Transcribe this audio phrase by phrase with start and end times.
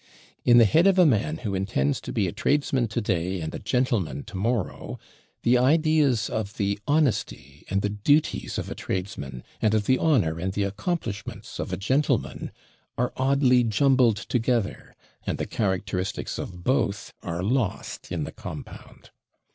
[0.43, 3.53] In the head of a man who intends to be a tradesman to day, and
[3.53, 4.97] a gentleman to morrow,
[5.43, 10.39] the ideas of the honesty and the duties of a tradesman, and of the honour
[10.39, 12.49] and the accomplishments of a gentleman,
[12.97, 14.95] are oddly jumbled together,
[15.27, 19.11] and the characteristics of both are lost in the compound.